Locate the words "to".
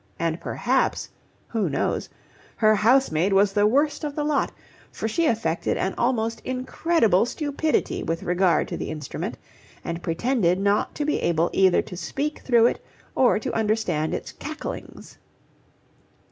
8.69-8.77, 10.95-11.05, 11.83-11.95, 13.37-13.53